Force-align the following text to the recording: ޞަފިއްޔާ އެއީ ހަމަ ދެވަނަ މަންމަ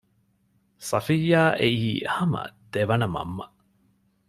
ޞަފިއްޔާ 0.87 1.41
އެއީ 1.59 1.89
ހަމަ 2.15 2.41
ދެވަނަ 2.73 3.07
މަންމަ 3.13 3.45